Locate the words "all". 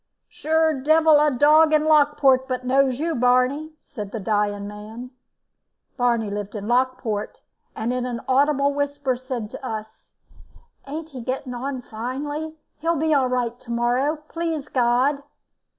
13.13-13.29